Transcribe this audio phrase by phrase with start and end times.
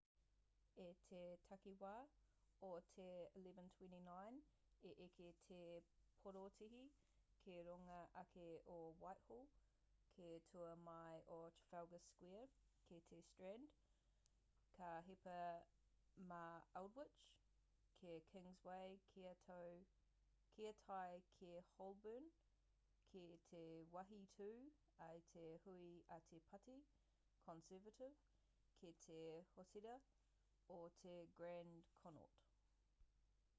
[0.83, 1.91] i te takiwā
[2.67, 3.07] o te
[3.41, 4.39] 11:29
[4.89, 5.59] i eke te
[6.23, 6.81] porotēhi
[7.43, 8.45] ki runga ake
[8.75, 9.49] o whitehall
[10.15, 12.49] ki tua mai o trafalgar square
[12.89, 13.75] ki te strand
[14.77, 15.37] ka hipa
[16.33, 16.41] mā
[16.81, 17.19] aldwych
[18.01, 19.35] ki kingsway kia
[20.87, 22.31] tae ki holborn
[23.13, 23.63] ki te
[23.97, 24.51] wāhi tū
[25.09, 26.77] ai te hui a te pāti
[27.49, 28.11] conservative
[28.81, 29.21] ki te
[29.57, 29.95] hōtēra
[30.79, 32.47] o te grand connaught